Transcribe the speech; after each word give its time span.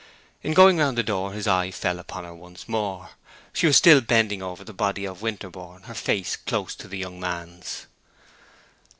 In 0.41 0.53
going 0.55 0.79
round 0.79 0.97
the 0.97 1.03
door 1.03 1.31
his 1.31 1.45
eye 1.47 1.69
fell 1.69 1.99
upon 1.99 2.23
her 2.23 2.33
once 2.33 2.67
more. 2.67 3.09
She 3.53 3.67
was 3.67 3.75
still 3.77 4.01
bending 4.01 4.41
over 4.41 4.63
the 4.63 4.73
body 4.73 5.05
of 5.05 5.21
Winterborne, 5.21 5.83
her 5.83 5.93
face 5.93 6.35
close 6.35 6.73
to 6.77 6.87
the 6.87 6.97
young 6.97 7.19
man's. 7.19 7.85